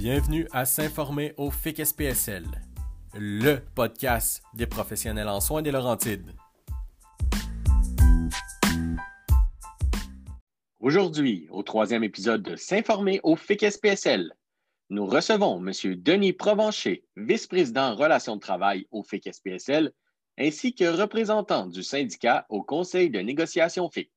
Bienvenue 0.00 0.46
à 0.52 0.64
S'informer 0.64 1.34
au 1.38 1.50
FIC 1.50 1.84
SPSL, 1.84 2.44
le 3.16 3.56
podcast 3.74 4.44
des 4.54 4.68
professionnels 4.68 5.26
en 5.26 5.40
soins 5.40 5.60
des 5.60 5.72
Laurentides. 5.72 6.36
Aujourd'hui, 10.78 11.48
au 11.50 11.64
troisième 11.64 12.04
épisode 12.04 12.44
de 12.44 12.54
S'informer 12.54 13.18
au 13.24 13.34
FIC 13.34 13.72
SPSL, 13.72 14.32
nous 14.88 15.04
recevons 15.04 15.58
M. 15.66 15.72
Denis 15.96 16.32
Provencher, 16.32 17.04
vice-président 17.16 17.96
relations 17.96 18.36
de 18.36 18.40
travail 18.40 18.86
au 18.92 19.02
FIC 19.02 19.34
SPSL, 19.34 19.92
ainsi 20.38 20.76
que 20.76 20.84
représentant 20.84 21.66
du 21.66 21.82
syndicat 21.82 22.46
au 22.50 22.62
Conseil 22.62 23.10
de 23.10 23.18
négociation 23.18 23.90
FIC. 23.90 24.12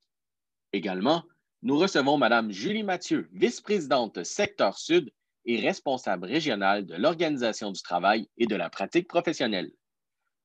Également, 0.73 1.23
nous 1.63 1.79
recevons 1.79 2.19
Mme 2.19 2.51
Julie 2.51 2.83
Mathieu, 2.83 3.27
vice-présidente 3.33 4.23
secteur 4.23 4.77
sud 4.77 5.11
et 5.45 5.59
responsable 5.59 6.25
régionale 6.25 6.85
de 6.85 6.95
l'organisation 6.95 7.71
du 7.71 7.81
travail 7.81 8.29
et 8.37 8.47
de 8.47 8.55
la 8.55 8.69
pratique 8.69 9.07
professionnelle. 9.07 9.71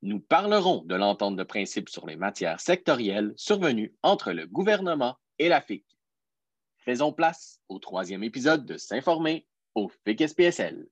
Nous 0.03 0.21
parlerons 0.21 0.83
de 0.85 0.95
l'entente 0.95 1.37
de 1.37 1.43
principe 1.43 1.89
sur 1.89 2.07
les 2.07 2.17
matières 2.17 2.61
sectorielles 2.61 3.33
survenue 3.37 3.95
entre 4.03 4.33
le 4.33 4.47
gouvernement 4.47 5.17
et 5.39 5.49
la 5.49 5.61
FIC. 5.61 5.85
Faisons 6.79 7.13
place 7.13 7.61
au 7.69 7.79
troisième 7.79 8.23
épisode 8.23 8.65
de 8.65 8.77
S'informer 8.77 9.47
au 9.75 9.89
FIC 9.89 10.29
SPSL. 10.29 10.87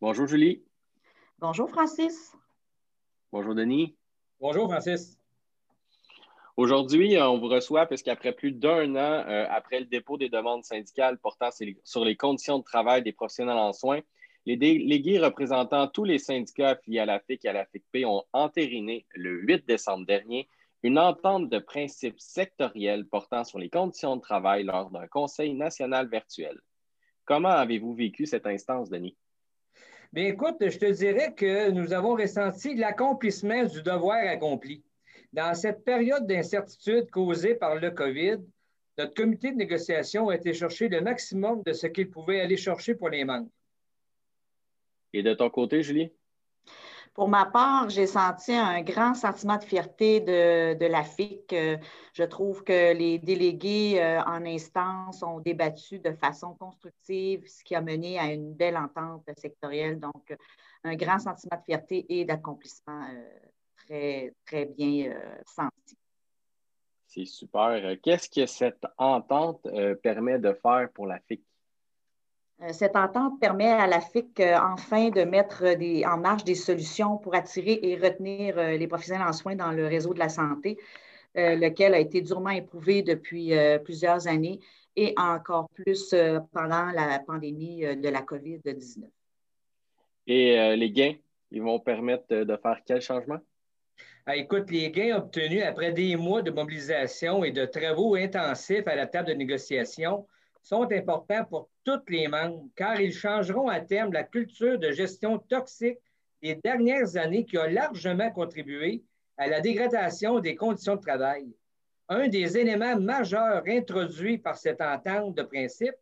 Bonjour 0.00 0.26
Julie. 0.26 0.64
Bonjour 1.38 1.68
Francis. 1.68 2.34
Bonjour 3.32 3.54
Denis. 3.54 3.96
Bonjour, 4.40 4.70
Francis. 4.70 5.18
Aujourd'hui, 6.56 7.14
euh, 7.14 7.28
on 7.28 7.38
vous 7.38 7.48
reçoit 7.48 7.84
parce 7.84 8.02
qu'après 8.02 8.32
plus 8.32 8.52
d'un 8.52 8.96
an, 8.96 9.24
euh, 9.28 9.44
après 9.50 9.80
le 9.80 9.84
dépôt 9.84 10.16
des 10.16 10.30
demandes 10.30 10.64
syndicales 10.64 11.18
portant 11.18 11.50
sur 11.84 12.04
les 12.06 12.16
conditions 12.16 12.58
de 12.58 12.64
travail 12.64 13.02
des 13.02 13.12
professionnels 13.12 13.58
en 13.58 13.74
soins, 13.74 14.00
les 14.46 14.56
délégués 14.56 15.18
représentant 15.18 15.88
tous 15.88 16.04
les 16.04 16.18
syndicats 16.18 16.70
affiliés 16.70 17.00
à 17.00 17.04
la 17.04 17.20
FIC 17.20 17.44
et 17.44 17.48
à 17.48 17.52
la 17.52 17.66
FICP 17.66 18.06
ont 18.06 18.24
entériné 18.32 19.04
le 19.14 19.42
8 19.42 19.66
décembre 19.66 20.06
dernier 20.06 20.48
une 20.82 20.98
entente 20.98 21.50
de 21.50 21.58
principe 21.58 22.18
sectoriel 22.18 23.06
portant 23.06 23.44
sur 23.44 23.58
les 23.58 23.68
conditions 23.68 24.16
de 24.16 24.22
travail 24.22 24.64
lors 24.64 24.90
d'un 24.90 25.06
conseil 25.06 25.52
national 25.52 26.08
virtuel. 26.08 26.58
Comment 27.26 27.50
avez-vous 27.50 27.92
vécu 27.92 28.24
cette 28.24 28.46
instance, 28.46 28.88
Denis? 28.88 29.18
Bien, 30.12 30.24
écoute, 30.24 30.56
je 30.60 30.76
te 30.76 30.90
dirais 30.90 31.32
que 31.34 31.70
nous 31.70 31.92
avons 31.92 32.16
ressenti 32.16 32.74
l'accomplissement 32.74 33.64
du 33.64 33.80
devoir 33.80 34.18
accompli. 34.26 34.82
Dans 35.32 35.54
cette 35.54 35.84
période 35.84 36.26
d'incertitude 36.26 37.08
causée 37.10 37.54
par 37.54 37.76
le 37.76 37.92
COVID, 37.92 38.38
notre 38.98 39.14
comité 39.14 39.52
de 39.52 39.56
négociation 39.56 40.28
a 40.28 40.34
été 40.34 40.52
chercher 40.52 40.88
le 40.88 41.00
maximum 41.00 41.62
de 41.64 41.72
ce 41.72 41.86
qu'il 41.86 42.10
pouvait 42.10 42.40
aller 42.40 42.56
chercher 42.56 42.96
pour 42.96 43.08
les 43.08 43.24
membres. 43.24 43.48
Et 45.12 45.22
de 45.22 45.32
ton 45.32 45.48
côté, 45.48 45.84
Julie? 45.84 46.10
Pour 47.14 47.28
ma 47.28 47.44
part, 47.44 47.88
j'ai 47.90 48.06
senti 48.06 48.52
un 48.52 48.82
grand 48.82 49.14
sentiment 49.14 49.56
de 49.56 49.64
fierté 49.64 50.20
de, 50.20 50.86
la 50.86 51.02
FIC. 51.02 51.52
Euh, 51.52 51.76
je 52.12 52.22
trouve 52.22 52.62
que 52.62 52.92
les 52.92 53.18
délégués 53.18 54.00
euh, 54.00 54.22
en 54.22 54.46
instance 54.46 55.22
ont 55.24 55.40
débattu 55.40 55.98
de 55.98 56.12
façon 56.12 56.54
constructive, 56.54 57.44
ce 57.48 57.64
qui 57.64 57.74
a 57.74 57.80
mené 57.80 58.18
à 58.18 58.32
une 58.32 58.54
belle 58.54 58.76
entente 58.76 59.28
sectorielle. 59.36 59.98
Donc, 59.98 60.32
un 60.84 60.94
grand 60.94 61.18
sentiment 61.18 61.56
de 61.58 61.64
fierté 61.64 62.06
et 62.08 62.24
d'accomplissement 62.24 63.02
euh, 63.02 63.28
très, 63.76 64.32
très 64.46 64.66
bien 64.66 65.12
senti. 65.46 65.98
C'est 67.08 67.24
super. 67.24 67.96
Qu'est-ce 68.02 68.30
que 68.30 68.46
cette 68.46 68.86
entente 68.96 69.66
permet 70.00 70.38
de 70.38 70.52
faire 70.52 70.88
pour 70.94 71.08
la 71.08 71.18
FIC? 71.18 71.42
Euh, 72.62 72.72
cette 72.72 72.96
entente 72.96 73.40
permet 73.40 73.68
à 73.68 73.86
la 73.86 74.00
FIC 74.00 74.38
euh, 74.40 74.56
enfin 74.60 75.08
de 75.08 75.22
mettre 75.22 75.64
en 76.06 76.18
marche 76.18 76.44
des 76.44 76.54
solutions 76.54 77.16
pour 77.16 77.34
attirer 77.34 77.80
et 77.82 77.96
retenir 77.96 78.58
euh, 78.58 78.76
les 78.76 78.86
professionnels 78.86 79.26
en 79.26 79.32
soins 79.32 79.54
dans 79.54 79.72
le 79.72 79.86
réseau 79.86 80.12
de 80.12 80.18
la 80.18 80.28
santé, 80.28 80.78
lequel 81.36 81.94
a 81.94 82.00
été 82.00 82.22
durement 82.22 82.50
éprouvé 82.50 83.02
depuis 83.02 83.52
plusieurs 83.84 84.26
années 84.26 84.58
et 84.96 85.14
encore 85.16 85.68
plus 85.68 86.12
pendant 86.52 86.90
la 86.90 87.20
pandémie 87.20 87.82
de 87.82 88.08
la 88.08 88.22
COVID-19. 88.22 89.04
Et 90.26 90.76
les 90.76 90.90
gains, 90.90 91.14
ils 91.52 91.62
vont 91.62 91.78
permettre 91.78 92.34
de 92.34 92.56
faire 92.56 92.80
quel 92.84 93.00
changement? 93.00 93.38
Ah, 94.26 94.34
écoute, 94.34 94.72
les 94.72 94.90
gains 94.90 95.18
obtenus 95.18 95.62
après 95.62 95.92
des 95.92 96.16
mois 96.16 96.42
de 96.42 96.50
mobilisation 96.50 97.44
et 97.44 97.52
de 97.52 97.64
travaux 97.64 98.16
intensifs 98.16 98.88
à 98.88 98.96
la 98.96 99.06
table 99.06 99.28
de 99.28 99.34
négociation 99.34 100.26
sont 100.62 100.90
importants 100.92 101.44
pour 101.44 101.68
tous 101.84 102.00
les 102.08 102.28
membres 102.28 102.68
car 102.76 103.00
ils 103.00 103.12
changeront 103.12 103.68
à 103.68 103.80
terme 103.80 104.12
la 104.12 104.24
culture 104.24 104.78
de 104.78 104.92
gestion 104.92 105.38
toxique 105.38 105.98
des 106.42 106.54
dernières 106.56 107.16
années 107.16 107.44
qui 107.44 107.56
a 107.56 107.68
largement 107.68 108.30
contribué 108.30 109.02
à 109.36 109.46
la 109.46 109.60
dégradation 109.60 110.38
des 110.40 110.54
conditions 110.54 110.96
de 110.96 111.00
travail. 111.00 111.54
Un 112.08 112.28
des 112.28 112.58
éléments 112.58 112.98
majeurs 112.98 113.62
introduits 113.66 114.38
par 114.38 114.56
cette 114.58 114.80
entente 114.80 115.36
de 115.36 115.42
principe 115.42 115.94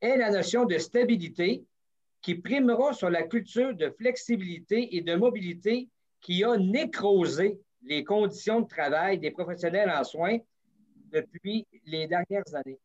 est 0.00 0.16
la 0.16 0.30
notion 0.30 0.64
de 0.64 0.78
stabilité 0.78 1.64
qui 2.20 2.34
primera 2.34 2.92
sur 2.92 3.10
la 3.10 3.22
culture 3.22 3.74
de 3.74 3.90
flexibilité 3.90 4.96
et 4.96 5.00
de 5.00 5.14
mobilité 5.14 5.88
qui 6.20 6.44
a 6.44 6.56
nécrosé 6.56 7.60
les 7.82 8.04
conditions 8.04 8.60
de 8.60 8.68
travail 8.68 9.18
des 9.18 9.30
professionnels 9.30 9.90
en 9.90 10.04
soins 10.04 10.38
depuis 11.12 11.66
les 11.84 12.06
dernières 12.06 12.54
années. 12.54 12.78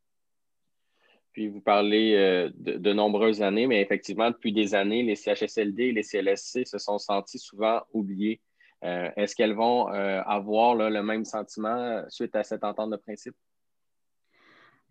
Puis 1.39 1.47
vous 1.47 1.61
parlez 1.61 2.16
euh, 2.17 2.50
de, 2.57 2.91
nombreuses 2.91 3.41
années, 3.41 3.66
mais 3.66 3.79
effectivement, 3.79 4.29
depuis 4.29 4.51
des 4.51 4.75
années, 4.75 5.03
les 5.03 5.16
CHSLD 5.16 5.83
et 5.83 5.91
les 5.94 6.03
CLSC 6.03 6.66
se 6.66 6.77
sont 6.77 6.97
sentis 6.97 7.39
souvent 7.39 7.79
oubliés. 7.94 8.41
Euh, 8.83 9.09
est-ce 9.16 9.38
qu'elles 9.38 9.55
vont 9.55 9.88
euh, 9.88 10.22
avoir 10.25 10.75
le 10.75 11.01
même 11.01 11.23
sentiment 11.23 12.03
suite 12.09 12.35
à 12.35 12.44
cette 12.44 12.66
entente 12.66 12.89
de 12.89 12.97
principe? 12.97 13.35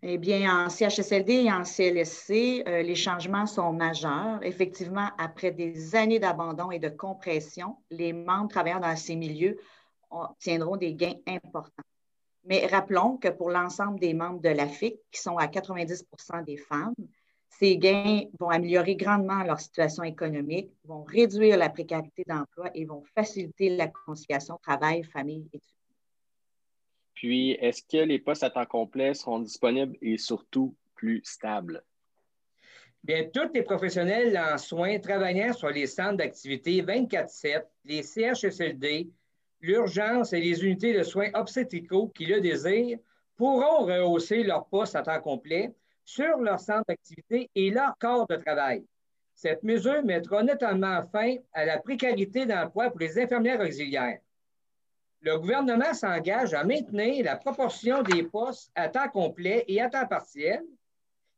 Eh 0.01 0.17
bien, 0.17 0.65
en 0.65 0.69
CHSLD 0.69 1.33
et 1.33 1.51
en 1.51 1.61
CLSC, 1.61 2.63
les 2.65 2.95
changements 2.95 3.45
sont 3.45 3.71
majeurs. 3.71 4.39
Effectivement, 4.41 5.09
après 5.19 5.51
des 5.51 5.95
années 5.95 6.17
d'abandon 6.17 6.71
et 6.71 6.79
de 6.79 6.89
compression, 6.89 7.75
les 7.91 8.11
membres 8.11 8.49
travaillant 8.49 8.79
dans 8.79 8.95
ces 8.95 9.15
milieux 9.15 9.59
obtiendront 10.09 10.77
des 10.77 10.95
gains 10.95 11.19
importants. 11.27 11.83
Mais 12.45 12.65
rappelons 12.65 13.17
que 13.17 13.27
pour 13.27 13.49
l'ensemble 13.49 13.99
des 13.99 14.13
membres 14.13 14.41
de 14.41 14.49
l'AFIC, 14.49 14.95
qui 15.11 15.21
sont 15.21 15.37
à 15.37 15.47
90% 15.47 16.43
des 16.45 16.57
femmes, 16.57 16.95
ces 17.49 17.77
gains 17.77 18.23
vont 18.39 18.49
améliorer 18.49 18.95
grandement 18.95 19.43
leur 19.43 19.59
situation 19.59 20.03
économique, 20.03 20.71
vont 20.85 21.03
réduire 21.03 21.57
la 21.57 21.69
précarité 21.69 22.23
d'emploi 22.25 22.69
et 22.73 22.85
vont 22.85 23.03
faciliter 23.15 23.75
la 23.75 23.87
conciliation 23.87 24.57
travail-famille-études. 24.63 25.61
Puis, 27.15 27.51
est-ce 27.59 27.83
que 27.83 27.97
les 27.97 28.19
postes 28.19 28.43
à 28.43 28.49
temps 28.49 28.65
complet 28.65 29.13
seront 29.13 29.39
disponibles 29.39 29.97
et 30.01 30.17
surtout 30.17 30.73
plus 30.95 31.21
stables? 31.25 31.83
Bien, 33.03 33.29
tous 33.33 33.51
les 33.53 33.63
professionnels 33.63 34.37
en 34.37 34.57
soins 34.57 34.99
travaillant 34.99 35.53
sur 35.53 35.69
les 35.69 35.87
centres 35.87 36.17
d'activité 36.17 36.81
24-7, 36.81 37.65
les 37.83 38.03
CHSLD, 38.03 39.09
l'urgence 39.61 40.33
et 40.33 40.39
les 40.39 40.63
unités 40.63 40.93
de 40.93 41.03
soins 41.03 41.29
obstétricaux 41.33 42.07
qui 42.09 42.25
le 42.25 42.41
désirent 42.41 42.99
pourront 43.35 43.85
rehausser 43.85 44.43
leur 44.43 44.65
poste 44.67 44.95
à 44.95 45.01
temps 45.01 45.21
complet 45.21 45.73
sur 46.05 46.37
leur 46.39 46.59
centre 46.59 46.85
d'activité 46.87 47.49
et 47.55 47.69
leur 47.69 47.97
corps 47.99 48.27
de 48.27 48.35
travail. 48.35 48.85
Cette 49.33 49.63
mesure 49.63 50.03
mettra 50.03 50.43
notamment 50.43 51.05
fin 51.11 51.35
à 51.53 51.65
la 51.65 51.79
précarité 51.79 52.45
d'emploi 52.45 52.89
pour 52.89 52.99
les 52.99 53.17
infirmières 53.17 53.61
auxiliaires. 53.61 54.19
Le 55.21 55.37
gouvernement 55.37 55.93
s'engage 55.93 56.53
à 56.53 56.63
maintenir 56.63 57.23
la 57.23 57.35
proportion 57.35 58.03
des 58.03 58.23
postes 58.23 58.71
à 58.75 58.87
temps 58.89 59.09
complet 59.09 59.65
et 59.67 59.81
à 59.81 59.89
temps 59.89 60.07
partiel, 60.07 60.63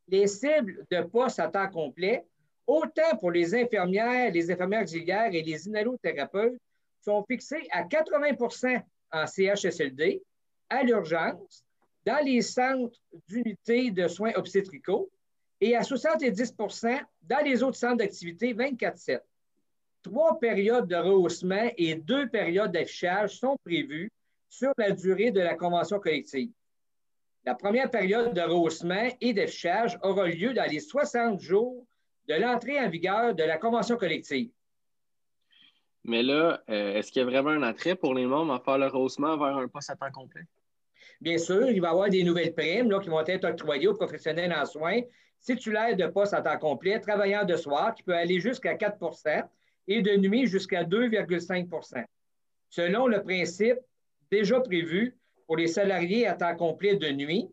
les 0.08 0.26
cibles 0.26 0.84
de 0.90 1.02
postes 1.02 1.40
à 1.40 1.48
temps 1.48 1.68
complet, 1.68 2.24
autant 2.66 3.16
pour 3.18 3.30
les 3.30 3.54
infirmières, 3.54 4.32
les 4.32 4.50
infirmières 4.50 4.82
auxiliaires 4.82 5.32
et 5.32 5.42
les 5.42 5.68
inhalothérapeutes 5.68 6.60
sont 7.02 7.24
fixés 7.24 7.66
à 7.70 7.84
80% 7.84 8.82
en 9.12 9.26
CHSLD, 9.26 10.22
à 10.70 10.82
l'urgence, 10.82 11.64
dans 12.04 12.24
les 12.24 12.40
centres 12.42 12.98
d'unités 13.28 13.90
de 13.90 14.08
soins 14.08 14.32
obstétricaux 14.34 15.10
et 15.60 15.76
à 15.76 15.82
70% 15.82 17.00
dans 17.22 17.44
les 17.44 17.62
autres 17.62 17.76
centres 17.76 17.98
d'activité 17.98 18.54
24-7. 18.54 19.20
Trois 20.02 20.40
périodes 20.40 20.88
de 20.88 20.96
rehaussement 20.96 21.70
et 21.76 21.94
deux 21.94 22.28
périodes 22.28 22.72
d'affichage 22.72 23.38
sont 23.38 23.56
prévues 23.64 24.10
sur 24.48 24.72
la 24.76 24.90
durée 24.90 25.30
de 25.30 25.40
la 25.40 25.54
convention 25.54 26.00
collective. 26.00 26.50
La 27.44 27.54
première 27.54 27.90
période 27.90 28.34
de 28.34 28.40
rehaussement 28.40 29.08
et 29.20 29.32
d'affichage 29.32 29.98
aura 30.02 30.26
lieu 30.28 30.52
dans 30.54 30.68
les 30.68 30.80
60 30.80 31.40
jours 31.40 31.86
de 32.28 32.34
l'entrée 32.34 32.80
en 32.80 32.88
vigueur 32.88 33.34
de 33.34 33.42
la 33.44 33.58
convention 33.58 33.96
collective. 33.96 34.50
Mais 36.04 36.22
là, 36.22 36.62
euh, 36.68 36.94
est-ce 36.94 37.12
qu'il 37.12 37.20
y 37.20 37.22
a 37.22 37.28
vraiment 37.28 37.50
un 37.50 37.62
attrait 37.62 37.94
pour 37.94 38.14
les 38.14 38.26
membres 38.26 38.52
à 38.52 38.60
faire 38.60 38.78
le 38.78 38.94
haussement 38.94 39.36
vers 39.36 39.56
un 39.56 39.68
poste 39.68 39.90
à 39.90 39.96
temps 39.96 40.10
complet? 40.10 40.42
Bien 41.20 41.38
sûr, 41.38 41.70
il 41.70 41.80
va 41.80 41.88
y 41.88 41.90
avoir 41.90 42.10
des 42.10 42.24
nouvelles 42.24 42.52
primes 42.52 42.90
là, 42.90 42.98
qui 42.98 43.08
vont 43.08 43.24
être 43.24 43.44
octroyées 43.44 43.86
aux 43.86 43.94
professionnels 43.94 44.52
en 44.52 44.66
soins, 44.66 45.00
titulaires 45.40 45.96
de 45.96 46.06
poste 46.06 46.34
à 46.34 46.42
temps 46.42 46.58
complet, 46.58 46.98
travailleurs 46.98 47.46
de 47.46 47.56
soir, 47.56 47.94
qui 47.94 48.02
peut 48.02 48.14
aller 48.14 48.40
jusqu'à 48.40 48.74
4% 48.74 49.44
et 49.88 50.02
de 50.02 50.16
nuit 50.16 50.46
jusqu'à 50.46 50.84
2,5% 50.84 52.04
Selon 52.68 53.06
le 53.06 53.22
principe 53.22 53.78
déjà 54.30 54.60
prévu 54.60 55.16
pour 55.46 55.56
les 55.56 55.68
salariés 55.68 56.26
à 56.26 56.34
temps 56.34 56.56
complet 56.56 56.96
de 56.96 57.10
nuit, 57.10 57.48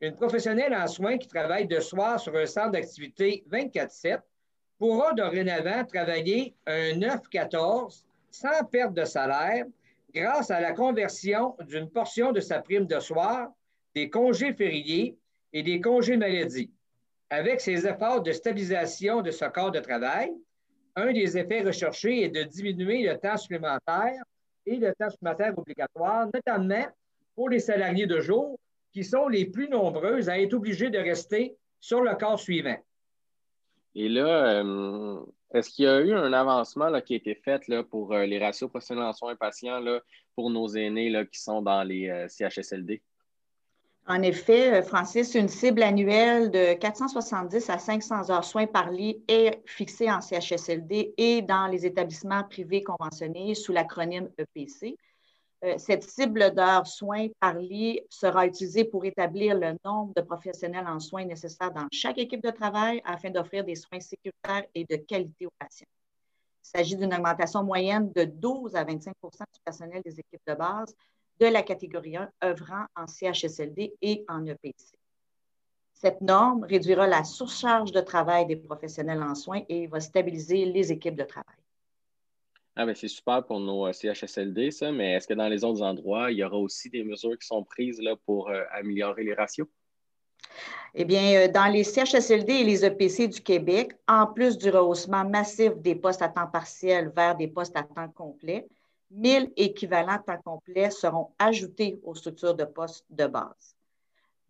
une 0.00 0.14
professionnelle 0.14 0.74
en 0.74 0.88
soins 0.88 1.18
qui 1.18 1.28
travaille 1.28 1.68
de 1.68 1.78
soir 1.78 2.18
sur 2.18 2.34
un 2.34 2.46
centre 2.46 2.72
d'activité 2.72 3.44
24-7 3.50 4.20
pourra 4.82 5.12
dorénavant 5.12 5.84
travailler 5.84 6.56
un 6.66 6.98
9-14 6.98 8.02
sans 8.32 8.64
perte 8.64 8.94
de 8.94 9.04
salaire 9.04 9.64
grâce 10.12 10.50
à 10.50 10.60
la 10.60 10.72
conversion 10.72 11.54
d'une 11.68 11.88
portion 11.88 12.32
de 12.32 12.40
sa 12.40 12.58
prime 12.58 12.86
de 12.86 12.98
soir, 12.98 13.52
des 13.94 14.10
congés 14.10 14.52
fériés 14.52 15.16
et 15.52 15.62
des 15.62 15.80
congés 15.80 16.16
maladie. 16.16 16.68
Avec 17.30 17.60
ces 17.60 17.86
efforts 17.86 18.24
de 18.24 18.32
stabilisation 18.32 19.22
de 19.22 19.30
ce 19.30 19.44
corps 19.44 19.70
de 19.70 19.78
travail, 19.78 20.32
un 20.96 21.12
des 21.12 21.38
effets 21.38 21.62
recherchés 21.62 22.24
est 22.24 22.30
de 22.30 22.42
diminuer 22.42 23.04
le 23.04 23.16
temps 23.18 23.36
supplémentaire 23.36 24.20
et 24.66 24.78
le 24.78 24.92
temps 24.98 25.10
supplémentaire 25.10 25.56
obligatoire, 25.56 26.26
notamment 26.34 26.88
pour 27.36 27.50
les 27.50 27.60
salariés 27.60 28.08
de 28.08 28.18
jour 28.18 28.58
qui 28.92 29.04
sont 29.04 29.28
les 29.28 29.44
plus 29.44 29.68
nombreux 29.68 30.28
à 30.28 30.40
être 30.40 30.54
obligés 30.54 30.90
de 30.90 30.98
rester 30.98 31.54
sur 31.78 32.00
le 32.00 32.16
corps 32.16 32.40
suivant. 32.40 32.78
Et 33.94 34.08
là, 34.08 34.62
euh, 34.62 35.20
est-ce 35.52 35.70
qu'il 35.70 35.84
y 35.84 35.88
a 35.88 36.00
eu 36.00 36.14
un 36.14 36.32
avancement 36.32 37.00
qui 37.00 37.14
a 37.14 37.16
été 37.16 37.34
fait 37.34 37.66
là, 37.68 37.82
pour 37.82 38.12
euh, 38.12 38.24
les 38.24 38.38
ratios 38.38 38.70
professionnels 38.70 39.04
en 39.04 39.12
soins 39.12 39.36
patients 39.36 39.80
là, 39.80 40.00
pour 40.34 40.50
nos 40.50 40.68
aînés 40.68 41.10
là, 41.10 41.26
qui 41.26 41.40
sont 41.40 41.60
dans 41.60 41.82
les 41.82 42.08
euh, 42.08 42.26
CHSLD? 42.28 43.02
En 44.08 44.20
effet, 44.22 44.82
Francis, 44.82 45.36
une 45.36 45.46
cible 45.46 45.80
annuelle 45.82 46.50
de 46.50 46.74
470 46.74 47.70
à 47.70 47.78
500 47.78 48.30
heures 48.30 48.44
soins 48.44 48.66
par 48.66 48.90
lit 48.90 49.22
est 49.28 49.62
fixée 49.64 50.10
en 50.10 50.20
CHSLD 50.20 51.14
et 51.16 51.42
dans 51.42 51.68
les 51.68 51.86
établissements 51.86 52.42
privés 52.42 52.82
conventionnés 52.82 53.54
sous 53.54 53.72
l'acronyme 53.72 54.28
EPC. 54.38 54.96
Euh, 55.64 55.78
cette 55.78 56.02
cible 56.02 56.52
d'heures 56.52 56.86
soins 56.88 57.28
par 57.38 57.54
lit 57.54 58.00
sera 58.10 58.46
utilisée 58.46 58.84
pour 58.84 59.04
établir 59.04 59.56
le 59.56 59.76
nombre 59.84 60.12
de 60.14 60.20
professionnels 60.22 60.86
en 60.88 60.98
soins 60.98 61.24
nécessaires 61.24 61.70
dans 61.70 61.86
chaque 61.92 62.18
équipe 62.18 62.42
de 62.42 62.50
travail 62.50 63.00
afin 63.04 63.30
d'offrir 63.30 63.64
des 63.64 63.76
soins 63.76 64.00
sécuritaires 64.00 64.64
et 64.74 64.84
de 64.84 64.96
qualité 64.96 65.46
aux 65.46 65.52
patients. 65.60 65.86
Il 66.64 66.68
s'agit 66.68 66.96
d'une 66.96 67.14
augmentation 67.14 67.62
moyenne 67.62 68.10
de 68.12 68.24
12 68.24 68.74
à 68.74 68.84
25% 68.84 69.12
du 69.12 69.60
personnel 69.64 70.02
des 70.04 70.18
équipes 70.18 70.42
de 70.46 70.54
base 70.54 70.96
de 71.38 71.46
la 71.46 71.62
catégorie 71.62 72.16
1 72.16 72.28
œuvrant 72.44 72.86
en 72.96 73.06
CHSLD 73.06 73.94
et 74.02 74.24
en 74.28 74.44
EPC. 74.44 74.96
Cette 75.94 76.20
norme 76.20 76.64
réduira 76.64 77.06
la 77.06 77.22
surcharge 77.22 77.92
de 77.92 78.00
travail 78.00 78.46
des 78.46 78.56
professionnels 78.56 79.22
en 79.22 79.36
soins 79.36 79.62
et 79.68 79.86
va 79.86 80.00
stabiliser 80.00 80.64
les 80.64 80.90
équipes 80.90 81.16
de 81.16 81.22
travail. 81.22 81.61
Ah 82.74 82.86
ben 82.86 82.94
c'est 82.94 83.08
super 83.08 83.44
pour 83.44 83.60
nos 83.60 83.86
euh, 83.86 83.92
CHSLD, 83.92 84.70
ça, 84.70 84.90
mais 84.92 85.12
est-ce 85.12 85.28
que 85.28 85.34
dans 85.34 85.48
les 85.48 85.62
autres 85.62 85.82
endroits, 85.82 86.32
il 86.32 86.38
y 86.38 86.44
aura 86.44 86.56
aussi 86.56 86.88
des 86.88 87.04
mesures 87.04 87.38
qui 87.38 87.46
sont 87.46 87.62
prises 87.62 88.00
là, 88.00 88.16
pour 88.24 88.48
euh, 88.48 88.62
améliorer 88.72 89.24
les 89.24 89.34
ratios? 89.34 89.68
Eh 90.94 91.04
bien, 91.04 91.42
euh, 91.42 91.48
dans 91.48 91.66
les 91.66 91.84
CHSLD 91.84 92.52
et 92.52 92.64
les 92.64 92.84
EPC 92.84 93.28
du 93.28 93.40
Québec, 93.42 93.92
en 94.08 94.26
plus 94.26 94.56
du 94.56 94.70
rehaussement 94.70 95.24
massif 95.24 95.76
des 95.76 95.94
postes 95.94 96.22
à 96.22 96.28
temps 96.28 96.46
partiel 96.46 97.12
vers 97.14 97.36
des 97.36 97.48
postes 97.48 97.76
à 97.76 97.82
temps 97.82 98.08
complet, 98.08 98.66
1000 99.10 99.52
équivalents 99.56 100.18
temps 100.18 100.40
complet 100.42 100.90
seront 100.90 101.30
ajoutés 101.38 102.00
aux 102.04 102.14
structures 102.14 102.54
de 102.54 102.64
postes 102.64 103.04
de 103.10 103.26
base. 103.26 103.76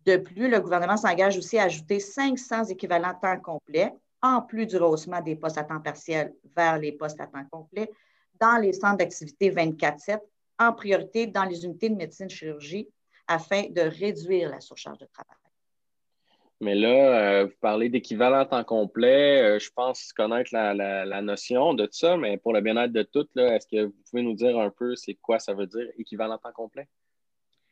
De 0.05 0.17
plus, 0.17 0.49
le 0.49 0.59
gouvernement 0.61 0.97
s'engage 0.97 1.37
aussi 1.37 1.57
à 1.57 1.63
ajouter 1.63 1.99
500 1.99 2.65
équivalents 2.65 3.13
temps 3.21 3.39
complet, 3.39 3.93
en 4.21 4.41
plus 4.41 4.65
du 4.65 4.77
rehaussement 4.77 5.21
des 5.21 5.35
postes 5.35 5.57
à 5.57 5.63
temps 5.63 5.81
partiel 5.81 6.33
vers 6.55 6.77
les 6.77 6.93
postes 6.93 7.19
à 7.19 7.27
temps 7.27 7.45
complet, 7.51 7.89
dans 8.43 8.57
les 8.57 8.73
centres 8.73 8.97
d'activité 8.97 9.49
24-7, 9.51 10.19
en 10.59 10.73
priorité 10.73 11.27
dans 11.27 11.45
les 11.45 11.63
unités 11.63 11.89
de 11.89 11.95
médecine-chirurgie, 11.95 12.89
afin 13.25 13.69
de 13.69 13.81
réduire 13.81 14.49
la 14.49 14.59
surcharge 14.59 14.97
de 14.97 15.05
travail. 15.05 15.37
Mais 16.59 16.75
là, 16.75 16.89
euh, 16.89 17.45
vous 17.45 17.57
parlez 17.61 17.87
d'équivalent 17.89 18.45
temps 18.45 18.63
complet. 18.63 19.41
Euh, 19.41 19.59
je 19.59 19.69
pense 19.73 20.11
connaître 20.11 20.49
la, 20.53 21.21
notion 21.21 21.73
de 21.73 21.87
ça, 21.89 22.17
mais 22.17 22.37
pour 22.37 22.53
le 22.53 22.59
bien-être 22.59 22.91
de 22.91 23.03
toutes, 23.03 23.35
est-ce 23.37 23.67
que 23.67 23.85
vous 23.85 23.95
pouvez 24.09 24.23
nous 24.23 24.33
dire 24.33 24.59
un 24.59 24.69
peu 24.69 24.95
c'est 24.95 25.15
quoi 25.15 25.39
ça 25.39 25.53
veut 25.53 25.67
dire, 25.67 25.87
équivalent 25.97 26.37
temps 26.37 26.51
complet? 26.53 26.87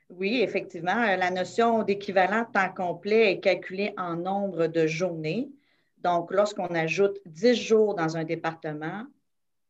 Oui, 0.09 0.41
effectivement. 0.41 0.95
La 0.95 1.31
notion 1.31 1.83
d'équivalent 1.83 2.45
temps 2.45 2.73
complet 2.73 3.33
est 3.33 3.39
calculée 3.39 3.93
en 3.97 4.15
nombre 4.15 4.67
de 4.67 4.87
journées. 4.87 5.49
Donc, 5.97 6.31
lorsqu'on 6.31 6.73
ajoute 6.75 7.19
10 7.25 7.55
jours 7.55 7.95
dans 7.95 8.17
un 8.17 8.23
département, 8.23 9.05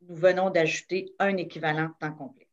nous 0.02 0.16
venons 0.16 0.50
d'ajouter 0.50 1.14
un 1.20 1.38
équivalent 1.38 1.90
temps 2.00 2.14
complet. 2.14 2.48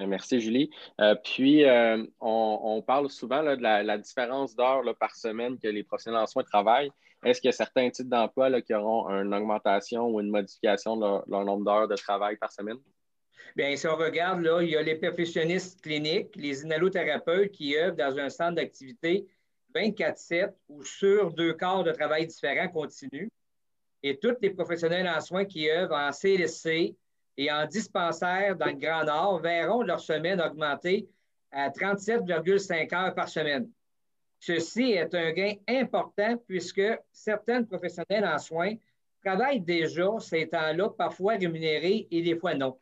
Euh, 0.00 0.06
merci, 0.06 0.40
Julie. 0.40 0.70
Euh, 1.00 1.14
puis, 1.14 1.64
euh, 1.64 2.04
on, 2.20 2.82
parle 2.86 3.10
souvent 3.10 3.42
de 3.42 3.62
la, 3.62 3.98
différence 3.98 4.54
d'heures 4.54 4.82
par 4.98 5.14
semaine 5.14 5.58
que 5.58 5.68
les 5.68 5.82
professionnels 5.82 6.22
en 6.22 6.26
soins 6.26 6.44
travaillent. 6.44 6.90
Est-ce 7.24 7.40
qu'il 7.40 7.48
y 7.48 7.54
a 7.54 7.56
certains 7.56 7.88
types 7.90 8.08
d'emplois 8.08 8.60
qui 8.62 8.74
auront 8.74 9.08
une 9.08 9.32
augmentation 9.32 10.08
ou 10.08 10.20
une 10.20 10.30
modification 10.30 10.96
de 10.96 11.30
leur, 11.30 11.44
nombre 11.44 11.64
d'heures 11.64 11.88
de 11.88 11.94
travail 11.94 12.36
par 12.36 12.50
semaine? 12.50 12.78
Bien, 13.54 13.76
si 13.76 13.86
on 13.86 13.96
regarde, 13.96 14.40
là, 14.42 14.62
il 14.62 14.70
y 14.70 14.76
a 14.76 14.82
les 14.82 14.96
perfusionnistes 14.96 15.80
cliniques, 15.82 16.34
les 16.34 16.64
inhalothérapeutes 16.64 17.52
qui 17.52 17.76
œuvrent 17.76 17.96
dans 17.96 18.18
un 18.18 18.28
centre 18.28 18.56
d'activité 18.56 19.26
24-7 19.74 20.52
ou 20.68 20.82
sur 20.82 21.32
deux 21.32 21.52
quarts 21.52 21.84
de 21.84 21.92
travail 21.92 22.26
différents 22.26 22.68
continus 22.68 23.28
et 24.02 24.18
tous 24.18 24.36
les 24.40 24.50
professionnels 24.50 25.08
en 25.08 25.20
soins 25.20 25.44
qui 25.44 25.70
œuvrent 25.70 25.94
en 25.94 26.10
CLSC 26.10 26.94
et 27.36 27.52
en 27.52 27.66
dispensaire 27.66 28.56
dans 28.56 28.66
le 28.66 28.72
Grand 28.72 29.04
Nord 29.04 29.40
verront 29.40 29.82
leur 29.82 30.00
semaine 30.00 30.40
augmenter 30.40 31.08
à 31.50 31.70
37,5 31.70 32.94
heures 32.94 33.14
par 33.14 33.28
semaine. 33.28 33.70
Ceci 34.38 34.92
est 34.92 35.14
un 35.14 35.30
gain 35.32 35.54
important 35.68 36.36
puisque 36.48 36.82
certains 37.12 37.62
professionnels 37.62 38.24
en 38.24 38.38
soins 38.38 38.74
travaillent 39.24 39.60
déjà 39.60 40.08
ces 40.18 40.48
temps-là, 40.48 40.90
parfois 40.90 41.34
rémunérés 41.34 42.08
et 42.10 42.22
des 42.22 42.36
fois 42.36 42.54
non. 42.54 42.76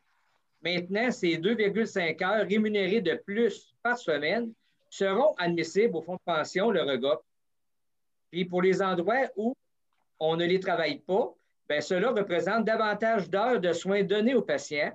Maintenant, 0.63 1.11
ces 1.11 1.37
2,5 1.37 2.23
heures 2.23 2.47
rémunérées 2.47 3.01
de 3.01 3.15
plus 3.15 3.75
par 3.83 3.97
semaine 3.97 4.51
seront 4.89 5.33
admissibles 5.37 5.95
au 5.95 6.01
fonds 6.01 6.15
de 6.15 6.21
pension, 6.25 6.71
le 6.71 6.81
REGOP. 6.81 7.23
Puis 8.31 8.45
pour 8.45 8.61
les 8.61 8.81
endroits 8.81 9.29
où 9.35 9.55
on 10.21 10.37
ne 10.37 10.45
les 10.45 10.59
travaille 10.59 10.99
pas, 10.99 11.33
bien, 11.67 11.81
cela 11.81 12.11
représente 12.11 12.63
davantage 12.63 13.27
d'heures 13.27 13.59
de 13.59 13.73
soins 13.73 14.03
donnés 14.03 14.35
aux 14.35 14.43
patients. 14.43 14.91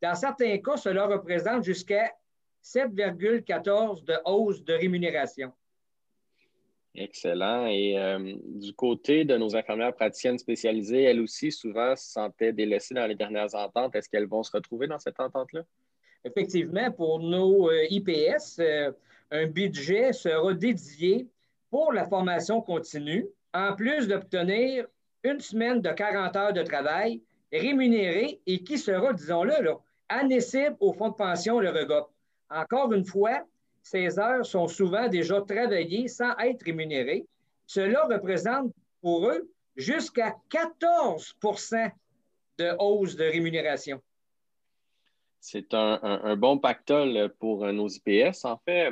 Dans 0.00 0.14
certains 0.14 0.56
cas, 0.58 0.76
cela 0.76 1.06
représente 1.06 1.64
jusqu'à 1.64 2.12
7,14 2.64 4.04
de 4.04 4.14
hausse 4.24 4.62
de 4.62 4.72
rémunération. 4.74 5.52
Excellent. 6.94 7.66
Et 7.66 7.98
euh, 7.98 8.36
du 8.44 8.72
côté 8.72 9.24
de 9.24 9.36
nos 9.36 9.56
infirmières 9.56 9.94
praticiennes 9.94 10.38
spécialisées, 10.38 11.02
elles 11.02 11.20
aussi, 11.20 11.50
souvent, 11.50 11.96
se 11.96 12.12
sentaient 12.12 12.52
délaissées 12.52 12.94
dans 12.94 13.06
les 13.06 13.16
dernières 13.16 13.54
ententes. 13.56 13.96
Est-ce 13.96 14.08
qu'elles 14.08 14.28
vont 14.28 14.44
se 14.44 14.52
retrouver 14.52 14.86
dans 14.86 14.98
cette 15.00 15.18
entente-là? 15.18 15.62
Effectivement, 16.24 16.90
pour 16.92 17.18
nos 17.18 17.68
euh, 17.68 17.84
IPS, 17.90 18.60
euh, 18.60 18.92
un 19.32 19.46
budget 19.46 20.12
sera 20.12 20.54
dédié 20.54 21.26
pour 21.68 21.92
la 21.92 22.06
formation 22.06 22.62
continue 22.62 23.28
en 23.54 23.74
plus 23.74 24.08
d'obtenir 24.08 24.86
une 25.24 25.40
semaine 25.40 25.80
de 25.80 25.90
40 25.90 26.36
heures 26.36 26.52
de 26.52 26.62
travail 26.62 27.22
rémunérée 27.52 28.40
et 28.46 28.62
qui 28.62 28.78
sera, 28.78 29.12
disons-le, 29.12 29.62
là, 29.62 29.78
au 30.80 30.92
fonds 30.92 31.08
de 31.08 31.14
pension, 31.14 31.60
le 31.60 31.70
REGOP. 31.70 32.10
Encore 32.50 32.92
une 32.92 33.04
fois, 33.04 33.42
ces 33.82 34.18
heures 34.18 34.44
sont 34.44 34.68
souvent 34.68 35.08
déjà 35.08 35.40
travaillées 35.42 36.08
sans 36.08 36.36
être 36.38 36.64
rémunérées. 36.64 37.26
Cela 37.66 38.04
représente 38.06 38.72
pour 39.00 39.28
eux 39.28 39.50
jusqu'à 39.76 40.36
14% 40.50 41.90
de 42.58 42.74
hausse 42.78 43.16
de 43.16 43.24
rémunération. 43.24 44.00
C'est 45.40 45.72
un, 45.72 46.00
un, 46.02 46.36
bon 46.36 46.58
pactole 46.58 47.32
pour 47.38 47.64
nos 47.72 47.88
IPS. 47.88 48.44
En 48.44 48.58
fait, 48.58 48.90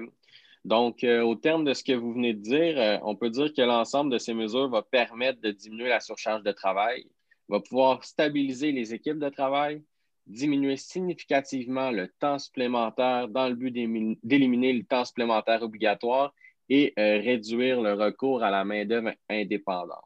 donc, 0.67 1.05
euh, 1.05 1.23
au 1.23 1.37
terme 1.37 1.65
de 1.65 1.73
ce 1.75 1.85
que 1.85 1.93
vous 1.93 2.13
venez 2.13 2.35
de 2.35 2.41
dire, 2.41 2.77
euh, 2.77 2.99
on 3.05 3.15
peut 3.15 3.31
dire 3.31 3.55
que 3.55 3.63
l'ensemble 3.63 4.11
de 4.11 4.19
ces 4.19 4.35
mesures 4.35 4.69
va 4.69 4.83
permettre 4.83 5.41
de 5.41 5.53
diminuer 5.53 5.89
la 5.89 6.01
surcharge 6.01 6.43
de 6.43 6.51
travail, 6.51 7.07
va 7.49 7.61
pouvoir 7.61 8.03
stabiliser 8.03 8.73
les 8.73 8.93
équipes 8.93 9.21
de 9.21 9.29
travail, 9.29 9.85
diminuer 10.27 10.77
significativement 10.77 11.93
le 11.93 12.09
temps 12.19 12.41
supplémentaire 12.41 13.29
dans 13.29 13.49
le 13.49 13.55
but 13.55 13.71
d'éliminer 13.71 14.73
le 14.73 14.83
temps 14.83 15.05
supplémentaire 15.05 15.63
obligatoire 15.63 16.35
et 16.69 16.93
euh, 16.99 17.21
réduire 17.21 17.81
le 17.81 17.93
recours 17.93 18.43
à 18.43 18.51
la 18.51 18.65
main-d'œuvre 18.65 19.13
indépendante. 19.31 20.03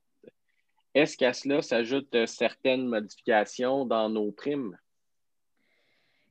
Est-ce 0.95 1.17
qu'à 1.17 1.33
cela 1.33 1.62
s'ajoutent 1.62 2.26
certaines 2.26 2.87
modifications 2.87 3.87
dans 3.87 4.11
nos 4.11 4.31
primes? 4.31 4.76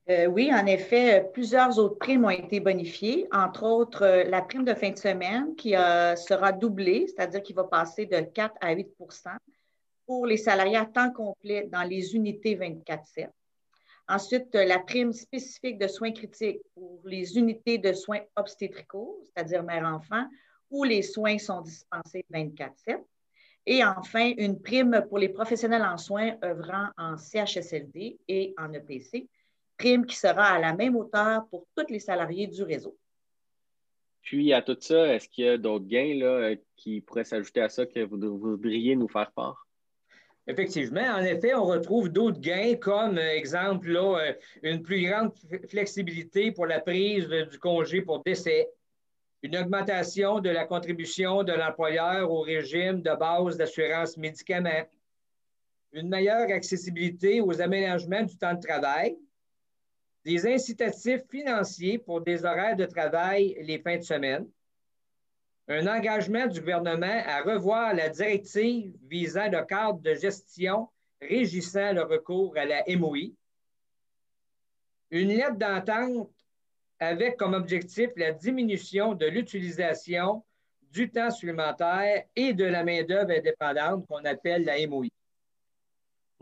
Euh, 0.09 0.25
oui, 0.25 0.51
en 0.51 0.65
effet, 0.65 1.29
plusieurs 1.33 1.77
autres 1.77 1.99
primes 1.99 2.25
ont 2.25 2.31
été 2.31 2.59
bonifiées, 2.59 3.27
entre 3.31 3.63
autres 3.63 4.03
euh, 4.03 4.23
la 4.23 4.41
prime 4.41 4.65
de 4.65 4.73
fin 4.73 4.89
de 4.89 4.97
semaine 4.97 5.55
qui 5.55 5.71
sera 5.71 6.51
doublée, 6.51 7.05
c'est-à-dire 7.07 7.43
qu'il 7.43 7.55
va 7.55 7.65
passer 7.65 8.07
de 8.07 8.19
4 8.19 8.55
à 8.59 8.73
8% 8.73 9.37
pour 10.07 10.25
les 10.25 10.37
salariés 10.37 10.77
à 10.77 10.85
temps 10.85 11.11
complet 11.11 11.69
dans 11.71 11.83
les 11.83 12.15
unités 12.15 12.55
24-7. 12.55 13.29
Ensuite, 14.07 14.55
la 14.55 14.79
prime 14.79 15.13
spécifique 15.13 15.77
de 15.77 15.87
soins 15.87 16.11
critiques 16.11 16.61
pour 16.73 17.01
les 17.05 17.37
unités 17.37 17.77
de 17.77 17.93
soins 17.93 18.21
obstétricaux, 18.35 19.21
c'est-à-dire 19.25 19.61
mère-enfant, 19.61 20.25
où 20.71 20.83
les 20.83 21.03
soins 21.03 21.37
sont 21.37 21.61
dispensés 21.61 22.25
24-7. 22.33 23.03
Et 23.67 23.83
enfin, 23.83 24.33
une 24.37 24.59
prime 24.59 25.05
pour 25.07 25.19
les 25.19 25.29
professionnels 25.29 25.83
en 25.83 25.97
soins 25.97 26.35
œuvrant 26.43 26.87
en 26.97 27.17
CHSLD 27.17 28.17
et 28.27 28.55
en 28.57 28.73
EPC, 28.73 29.27
prime 29.79 30.05
qui 30.05 30.15
sera 30.15 30.43
à 30.43 30.59
la 30.59 30.73
même 30.75 30.95
hauteur 30.95 31.47
pour 31.49 31.65
tous 31.75 31.87
les 31.89 31.99
salariés 31.99 32.45
du 32.45 32.61
réseau. 32.61 32.95
Puis, 34.21 34.53
à 34.53 34.61
tout 34.61 34.77
ça, 34.79 35.15
est-ce 35.15 35.27
qu'il 35.27 35.45
y 35.45 35.49
a 35.49 35.57
d'autres 35.57 35.87
gains 35.87 36.13
là, 36.15 36.53
qui 36.75 37.01
pourraient 37.01 37.23
s'ajouter 37.23 37.61
à 37.61 37.69
ça 37.69 37.85
que 37.85 38.01
vous 38.01 38.37
voudriez 38.37 38.95
nous 38.95 39.07
faire 39.07 39.31
part? 39.31 39.65
Effectivement, 40.45 41.01
en 41.01 41.23
effet, 41.23 41.53
on 41.53 41.63
retrouve 41.63 42.09
d'autres 42.09 42.39
gains 42.39 42.75
comme, 42.75 43.17
euh, 43.17 43.35
exemple, 43.35 43.89
là, 43.89 44.19
euh, 44.19 44.33
une 44.63 44.81
plus 44.81 45.07
grande 45.07 45.31
flexibilité 45.69 46.51
pour 46.51 46.65
la 46.65 46.79
prise 46.79 47.27
du 47.27 47.59
congé 47.59 48.01
pour 48.01 48.23
décès, 48.23 48.67
une 49.43 49.55
augmentation 49.55 50.39
de 50.39 50.49
la 50.49 50.65
contribution 50.65 51.43
de 51.43 51.53
l'employeur 51.53 52.31
au 52.31 52.41
régime 52.41 53.01
de 53.01 53.15
base 53.15 53.57
d'assurance 53.57 54.17
médicaments, 54.17 54.85
une 55.93 56.09
meilleure 56.09 56.51
accessibilité 56.51 57.41
aux 57.41 57.61
aménagements 57.61 58.23
du 58.23 58.35
temps 58.35 58.53
de 58.53 58.61
travail, 58.61 59.17
des 60.25 60.45
incitatifs 60.47 61.23
financiers 61.29 61.97
pour 61.97 62.21
des 62.21 62.43
horaires 62.45 62.75
de 62.75 62.85
travail 62.85 63.55
les 63.61 63.79
fins 63.79 63.97
de 63.97 64.03
semaine, 64.03 64.47
un 65.67 65.87
engagement 65.87 66.47
du 66.47 66.59
gouvernement 66.59 67.23
à 67.25 67.41
revoir 67.41 67.93
la 67.93 68.09
directive 68.09 68.93
visant 69.07 69.49
le 69.49 69.63
cadre 69.65 69.99
de 69.99 70.15
gestion 70.15 70.89
régissant 71.21 71.93
le 71.93 72.03
recours 72.03 72.57
à 72.57 72.65
la 72.65 72.83
MOI, 72.97 73.33
une 75.11 75.29
lettre 75.29 75.57
d'entente 75.57 76.31
avec 76.99 77.37
comme 77.37 77.53
objectif 77.53 78.09
la 78.15 78.31
diminution 78.31 79.13
de 79.13 79.25
l'utilisation 79.25 80.43
du 80.91 81.09
temps 81.09 81.31
supplémentaire 81.31 82.25
et 82.35 82.53
de 82.53 82.65
la 82.65 82.83
main-d'œuvre 82.83 83.31
indépendante 83.31 84.05
qu'on 84.07 84.25
appelle 84.25 84.65
la 84.65 84.85
MOI. 84.87 85.07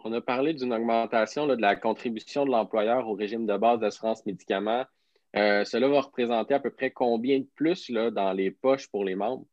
On 0.04 0.14
a 0.14 0.22
parlé 0.22 0.54
d'une 0.54 0.74
augmentation 0.74 1.48
de 1.48 1.56
la 1.56 1.76
contribution 1.76 2.46
de 2.46 2.52
l'employeur 2.52 3.08
au 3.08 3.14
régime 3.14 3.46
de 3.46 3.58
base 3.58 3.80
d'assurance 3.80 4.26
médicaments. 4.26 4.86
Euh, 5.36 5.66
cela 5.66 5.88
va 5.88 6.02
représenter 6.02 6.54
à 6.54 6.60
peu 6.60 6.70
près 6.70 6.92
combien 6.92 7.40
de 7.40 7.48
plus 7.56 7.92
dans 7.92 8.32
les 8.32 8.52
poches 8.52 8.88
pour 8.88 9.04
les 9.04 9.16
membres? 9.16 9.46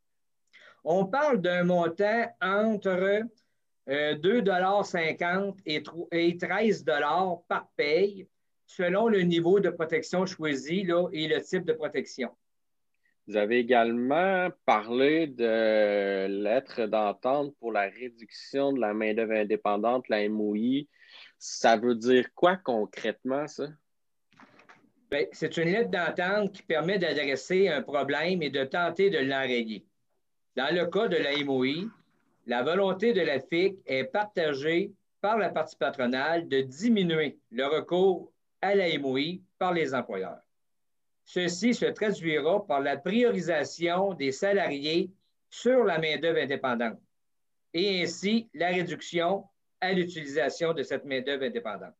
On 0.84 1.06
parle 1.06 1.40
d'un 1.40 1.64
montant 1.64 2.26
entre 2.42 3.22
2,50 3.88 5.54
euh, 5.66 6.06
et 6.12 6.36
13 6.36 6.84
par 7.48 7.68
paye 7.76 8.28
selon 8.66 9.08
le 9.08 9.22
niveau 9.22 9.60
de 9.60 9.70
protection 9.70 10.26
choisi 10.26 10.86
et 11.12 11.28
le 11.28 11.40
type 11.42 11.64
de 11.64 11.72
protection. 11.72 12.30
Vous 13.26 13.36
avez 13.38 13.58
également 13.58 14.50
parlé 14.66 15.26
de 15.26 16.26
lettre 16.26 16.86
d'entente 16.86 17.54
pour 17.58 17.72
la 17.72 17.88
réduction 17.88 18.72
de 18.72 18.80
la 18.80 18.92
main-d'œuvre 18.92 19.32
indépendante, 19.32 20.08
la 20.10 20.28
MOI. 20.28 20.84
Ça 21.38 21.76
veut 21.76 21.94
dire 21.94 22.26
quoi 22.34 22.56
concrètement, 22.56 23.46
ça? 23.46 23.68
Ben, 25.10 25.26
c'est 25.32 25.56
une 25.56 25.70
lettre 25.70 25.90
d'entente 25.90 26.52
qui 26.52 26.62
permet 26.62 26.98
d'adresser 26.98 27.68
un 27.68 27.82
problème 27.82 28.42
et 28.42 28.50
de 28.50 28.64
tenter 28.64 29.08
de 29.08 29.18
l'enrayer. 29.18 29.86
Dans 30.56 30.74
le 30.74 30.86
cas 30.86 31.08
de 31.08 31.16
la 31.16 31.42
MOI, 31.44 31.88
la 32.46 32.62
volonté 32.62 33.14
de 33.14 33.22
la 33.22 33.40
FIC 33.40 33.78
est 33.86 34.04
partagée 34.04 34.92
par 35.22 35.38
la 35.38 35.48
partie 35.48 35.76
patronale 35.76 36.46
de 36.46 36.60
diminuer 36.60 37.38
le 37.50 37.64
recours 37.64 38.30
à 38.60 38.74
la 38.74 38.98
MOI 38.98 39.40
par 39.58 39.72
les 39.72 39.94
employeurs. 39.94 40.40
Ceci 41.24 41.74
se 41.74 41.86
traduira 41.86 42.66
par 42.66 42.80
la 42.80 42.96
priorisation 42.96 44.14
des 44.14 44.32
salariés 44.32 45.10
sur 45.50 45.84
la 45.84 45.98
main-d'œuvre 45.98 46.40
indépendante 46.40 46.98
et 47.72 48.02
ainsi 48.02 48.48
la 48.54 48.68
réduction 48.68 49.44
à 49.80 49.92
l'utilisation 49.92 50.72
de 50.74 50.82
cette 50.82 51.04
main-d'œuvre 51.04 51.44
indépendante. 51.44 51.94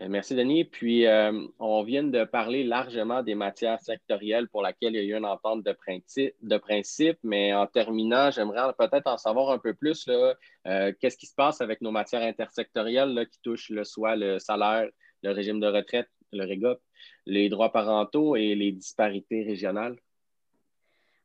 Euh, 0.00 0.08
merci, 0.10 0.34
Denis. 0.34 0.64
Puis, 0.64 1.06
euh, 1.06 1.32
on 1.58 1.82
vient 1.82 2.02
de 2.02 2.24
parler 2.24 2.64
largement 2.64 3.22
des 3.22 3.34
matières 3.34 3.80
sectorielles 3.80 4.46
pour 4.48 4.62
lesquelles 4.62 4.94
il 4.94 5.04
y 5.04 5.12
a 5.12 5.14
eu 5.14 5.18
une 5.18 5.24
entente 5.24 5.64
de 5.64 5.72
principe, 5.72 6.34
de 6.42 6.58
principe 6.58 7.18
mais 7.22 7.54
en 7.54 7.66
terminant, 7.66 8.30
j'aimerais 8.30 8.74
peut-être 8.78 9.06
en 9.06 9.16
savoir 9.16 9.50
un 9.50 9.58
peu 9.58 9.72
plus. 9.72 10.06
Euh, 10.08 10.92
qu'est-ce 11.00 11.16
qui 11.16 11.26
se 11.26 11.34
passe 11.34 11.62
avec 11.62 11.80
nos 11.80 11.90
matières 11.90 12.22
intersectorielles 12.22 13.26
qui 13.32 13.40
touchent 13.40 13.70
le, 13.70 13.84
soit 13.84 14.16
le 14.16 14.38
salaire, 14.38 14.88
le 15.22 15.30
régime 15.32 15.60
de 15.60 15.66
retraite, 15.66 16.08
le 16.36 16.44
REGOP, 16.44 16.80
les 17.26 17.48
droits 17.48 17.72
parentaux 17.72 18.36
et 18.36 18.54
les 18.54 18.72
disparités 18.72 19.42
régionales? 19.42 19.96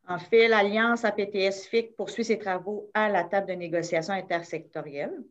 En 0.07 0.17
fait, 0.17 0.47
l'Alliance 0.47 1.05
APTS-FIC 1.05 1.95
poursuit 1.95 2.25
ses 2.25 2.39
travaux 2.39 2.89
à 2.93 3.09
la 3.09 3.23
table 3.23 3.47
de 3.47 3.53
négociation 3.53 4.13
intersectorielle. 4.13 5.23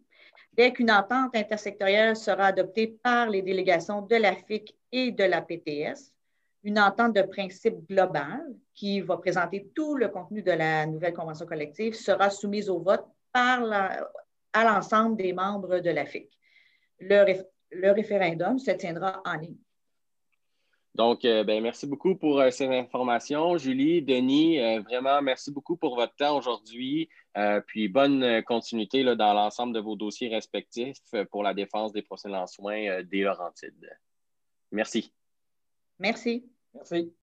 Dès 0.53 0.73
qu'une 0.73 0.91
entente 0.91 1.37
intersectorielle 1.37 2.17
sera 2.17 2.47
adoptée 2.47 2.99
par 3.03 3.29
les 3.29 3.43
délégations 3.43 4.03
de 4.03 4.17
la 4.17 4.35
FIC 4.35 4.75
et 4.93 5.11
de 5.11 5.25
la 5.25 5.43
PTS, 5.43 6.13
une 6.63 6.79
entente 6.79 7.15
de 7.15 7.23
principe 7.23 7.87
global 7.89 8.43
qui 8.75 9.01
va 9.01 9.17
présenter 9.17 9.71
tout 9.75 9.97
le 9.97 10.09
contenu 10.09 10.43
de 10.43 10.53
la 10.53 10.87
nouvelle 10.87 11.15
convention 11.15 11.47
collective 11.47 11.95
sera 11.95 12.31
soumise 12.31 12.69
au 12.69 12.81
vote 12.81 13.05
par 13.33 13.63
à 14.53 14.65
l'ensemble 14.65 15.17
des 15.17 15.33
membres 15.33 15.79
de 15.79 15.91
la 15.91 16.05
FIC. 16.05 16.29
le 17.01 17.93
référendum 17.93 18.59
se 18.59 18.73
tiendra 18.73 19.23
en 19.25 19.35
ligne. 19.35 19.57
Donc, 21.01 21.25
euh, 21.25 21.45
ben, 21.45 21.63
merci 21.63 21.87
beaucoup 21.87 22.15
pour 22.15 22.41
euh, 22.41 22.51
ces 22.51 22.67
informations. 22.67 23.57
Julie, 23.57 24.03
Denis, 24.03 24.61
euh, 24.61 24.83
vraiment, 24.83 25.23
merci 25.23 25.51
beaucoup 25.51 25.75
pour 25.75 25.97
votre 25.97 26.15
temps 26.15 26.37
aujourd'hui. 26.37 27.09
puis, 27.67 27.89
bonne 27.89 28.43
continuité 28.43 29.03
là, 29.03 29.15
dans 29.15 29.33
l'ensemble 29.33 29.73
de 29.73 29.81
vos 29.81 29.97
dossiers 29.97 30.29
respectifs 30.29 30.99
pour 31.31 31.43
la 31.43 31.55
défense 31.55 31.95
des 31.95 32.03
professionnels 32.03 32.43
en 32.43 32.47
soins 32.47 33.03
des 33.05 33.23
Laurentides. 33.23 33.91
Merci. 34.73 35.11
Merci. 35.99 36.45
Merci. 36.75 37.15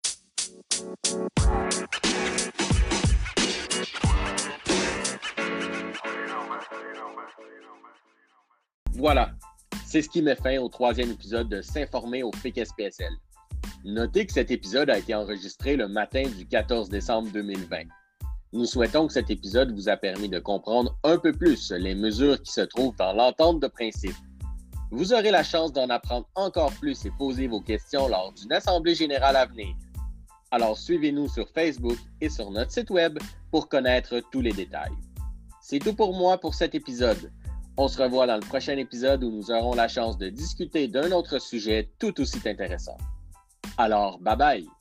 Voilà, 8.94 9.30
c'est 9.86 10.02
ce 10.02 10.10
qui 10.10 10.24
met 10.24 10.36
fin 10.36 10.58
au 10.58 10.68
troisième 10.68 11.12
épisode 11.12 11.48
de 11.48 11.62
S'informer 11.62 12.24
au 12.24 12.32
FIC 12.32 12.66
SPSL. 12.66 13.14
Notez 13.88 14.26
que 14.26 14.34
cet 14.34 14.52
épisode 14.52 14.90
a 14.90 14.98
été 14.98 15.16
enregistré 15.16 15.78
le 15.78 15.88
matin 15.88 16.24
du 16.38 16.46
14 16.46 16.90
décembre 16.90 17.30
2020. 17.32 17.84
Nous 18.52 18.66
souhaitons 18.66 19.08
que 19.08 19.14
cet 19.14 19.30
épisode 19.30 19.72
vous 19.72 19.88
a 19.88 19.96
permis 19.96 20.28
de 20.28 20.40
comprendre 20.40 20.98
un 21.06 21.18
peu 21.18 21.32
plus 21.32 21.72
les 21.72 21.96
mesures 21.96 22.42
qui 22.42 22.52
se 22.52 22.60
trouvent 22.60 22.98
dans 22.98 23.14
l'entente 23.14 23.62
de 23.62 23.68
principe. 23.68 24.18
Vous 24.92 25.14
aurez 25.14 25.32
la 25.32 25.42
chance 25.42 25.72
d'en 25.72 25.88
apprendre 25.88 26.28
encore 26.36 26.74
plus 26.74 27.06
et 27.06 27.12
poser 27.12 27.48
vos 27.48 27.62
questions 27.62 28.10
lors 28.10 28.34
d'une 28.34 28.52
assemblée 28.52 28.94
générale 28.94 29.38
à 29.38 29.46
venir. 29.46 29.74
Alors 30.52 30.78
suivez-nous 30.78 31.30
sur 31.30 31.48
Facebook 31.48 31.98
et 32.20 32.28
sur 32.28 32.52
notre 32.52 32.74
site 32.74 32.90
web 32.90 33.18
pour 33.52 33.70
connaître 33.70 34.22
tous 34.34 34.42
les 34.42 34.52
détails. 34.52 34.98
C'est 35.62 35.80
tout 35.80 35.96
pour 35.96 36.14
moi 36.14 36.38
pour 36.38 36.56
cet 36.56 36.76
épisode. 36.76 37.32
On 37.78 37.88
se 37.88 38.02
revoit 38.02 38.28
dans 38.28 38.36
le 38.36 38.46
prochain 38.46 38.76
épisode 38.76 39.24
où 39.24 39.32
nous 39.32 39.50
aurons 39.50 39.76
la 39.76 39.88
chance 39.88 40.18
de 40.18 40.28
discuter 40.28 40.90
d'un 40.90 41.14
autre 41.14 41.40
sujet 41.40 41.90
tout 42.00 42.20
aussi 42.20 42.42
intéressant. 42.46 42.98
Alors, 43.78 44.20
bye 44.20 44.36
bye. 44.36 44.77